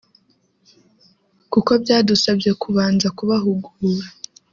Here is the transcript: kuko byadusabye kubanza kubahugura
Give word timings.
kuko 1.51 1.71
byadusabye 1.83 2.49
kubanza 2.61 3.07
kubahugura 3.17 4.07